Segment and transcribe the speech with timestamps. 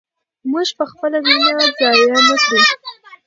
[0.51, 2.57] موږ به خپله وینه ضایع نه کړو.